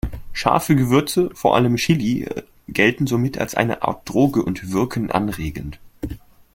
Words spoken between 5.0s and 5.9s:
anregend.